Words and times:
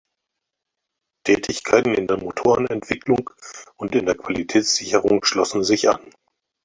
Tätigkeiten 1.27 1.93
in 1.93 2.07
der 2.07 2.17
Motorenentwicklung 2.17 3.29
und 3.75 3.93
in 3.93 4.07
der 4.07 4.17
Qualitätssicherung 4.17 5.23
schlossen 5.23 5.63
sich 5.63 5.89
an. 5.89 6.01